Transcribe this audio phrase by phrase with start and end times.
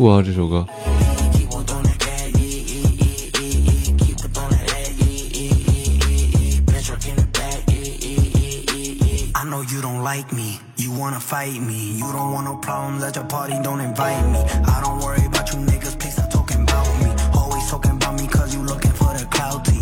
[0.00, 0.66] 酷啊，这首歌。
[9.70, 10.58] you don't like me.
[10.78, 11.94] You wanna fight me.
[11.98, 14.38] You don't want no problems at your party, don't invite me.
[14.66, 15.94] I don't worry about you niggas,
[16.28, 17.08] talking about me.
[17.38, 19.76] Always talking about me cause you looking for the clout team.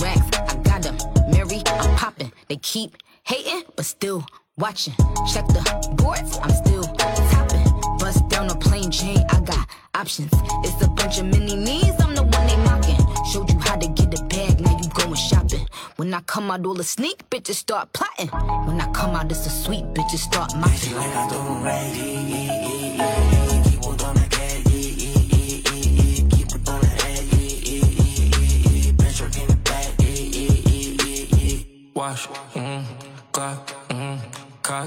[0.00, 0.96] Racks, I got them.
[1.30, 2.32] Mary, I'm popping.
[2.48, 2.96] They keep
[3.28, 4.24] Hating, but still
[4.56, 4.94] watching.
[5.34, 5.60] Check the
[5.96, 7.98] boards, I'm still topping.
[7.98, 10.32] Bust down a plain chain, I got options.
[10.64, 12.96] It's a bunch of mini knees, I'm the one they mocking.
[13.30, 15.66] Showed you how to get the bag, now you going shopping.
[15.96, 18.28] When I come out, all the sneak bitches start plotting.
[18.66, 20.94] When I come out, it's a sweet bitches start mopping.
[20.96, 23.37] Like I do, not right?
[34.68, 34.86] 欢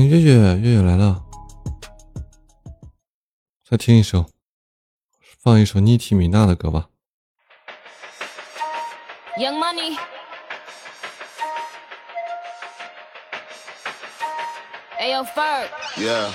[0.00, 1.22] 迎月月，月月来了。
[3.64, 4.24] 再听一首，
[5.40, 6.88] 放一首妮提米娜的歌吧。
[9.38, 9.94] Young Money.
[14.98, 15.68] Ayo, Ferg.
[15.96, 16.26] Yeah.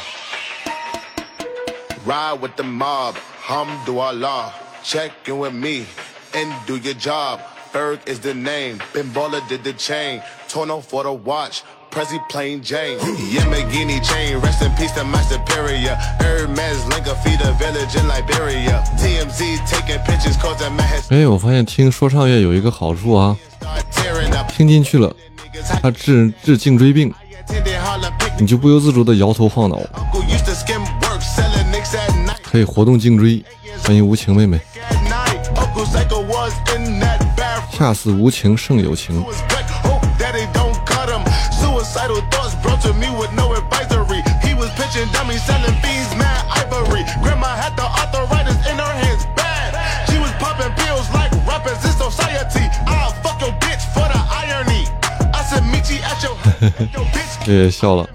[2.07, 3.15] Ride with the mob.
[3.43, 4.53] Hamdulillah.
[4.85, 5.85] Check in with me
[6.33, 7.41] and do your job.
[7.75, 8.79] Ferg is the name.
[8.95, 10.23] Pinballer did the chain.
[10.55, 11.63] off for the watch.
[21.09, 23.37] 哎，我发现听说唱乐有一个好处啊，
[24.49, 25.15] 听进去了，
[25.83, 27.13] 它治治颈椎病，
[28.39, 29.79] 你就不由自主的摇头晃脑，
[32.43, 33.43] 可以活动颈椎。
[33.83, 34.59] 欢迎无情妹妹，
[37.71, 39.23] 恰似无情胜有情。
[57.73, 58.07] 笑了，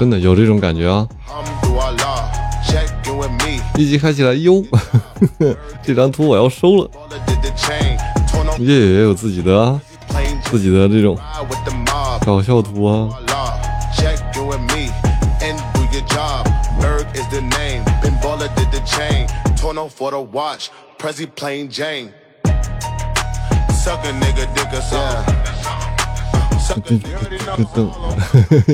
[0.00, 1.06] 真的有这种感觉啊！
[3.76, 4.62] 一级开起来哟，
[5.84, 6.90] 这张图我要收了。
[8.58, 9.80] 月月也有自己的
[10.44, 11.16] 自己的这种。
[12.24, 13.10] 搞笑图啊！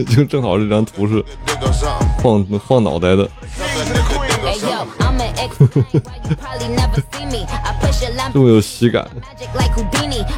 [0.07, 1.25] 就正好这张图是
[2.23, 3.29] 放放脑袋的，
[8.33, 9.09] 这么有喜感。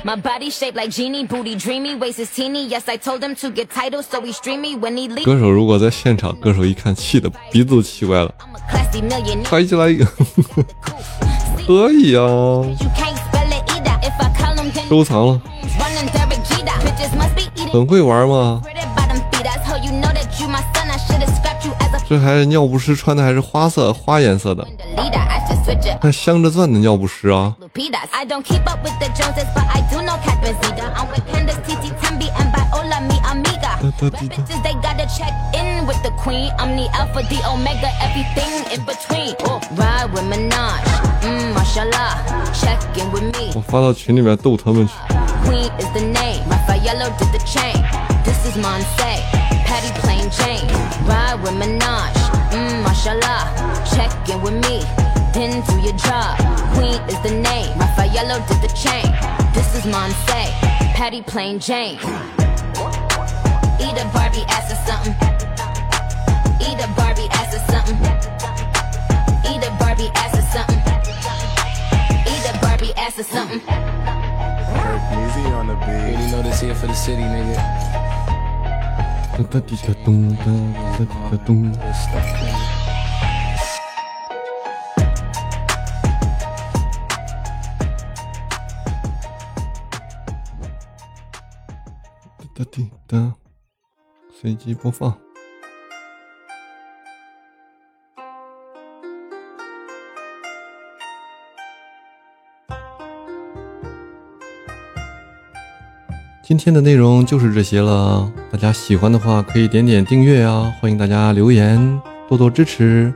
[0.05, 2.83] my body shaped like j e a n i e booty dreamy wastes teeny yes
[2.91, 8.35] i told them to get titles so he's dreamy when he leaves 歌手如果在现场歌手一看气的鼻子都气歪了
[8.95, 9.95] 一来
[11.65, 12.65] 可以啊
[14.89, 15.41] 收藏了
[17.73, 18.61] 很会玩吗
[22.09, 24.67] 这还尿不湿穿的还是花色花颜色的
[26.03, 27.55] 还镶着钻的尿不湿啊！
[43.55, 44.95] 我发到群里面逗他们去。
[55.51, 56.37] can your job.
[56.75, 57.71] Queen is the name.
[57.79, 59.07] Raffaello did the chain.
[59.55, 60.23] This is Monse,
[60.99, 61.99] Patty Plain Jane.
[63.85, 65.15] Eat a Barbie ass or something.
[66.67, 67.97] Eat a Barbie ass or something.
[69.51, 70.79] Eat a Barbie ass or something.
[72.31, 73.61] Eat a Barbie ass or something.
[75.23, 76.19] Easy on the beat.
[76.25, 77.59] You know this here for the city, nigga.
[92.55, 93.33] 哒滴哒，
[94.31, 95.17] 随机播放。
[106.45, 110.71] 今天的内容就是这些了，大家喜欢的话可以点点订阅啊！
[110.81, 113.13] 欢迎大家留言，多多支持，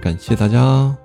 [0.00, 0.96] 感谢大家！